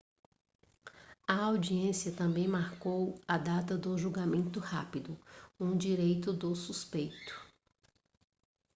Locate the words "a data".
3.27-3.77